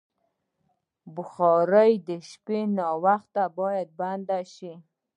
[1.15, 4.73] بخاري د شپې ناوخته باید بنده شي.